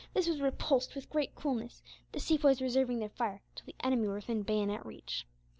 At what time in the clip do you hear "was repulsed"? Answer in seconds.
0.27-0.95